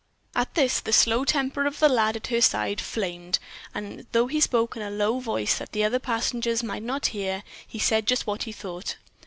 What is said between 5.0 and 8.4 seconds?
voice that the other passengers might not hear, he said just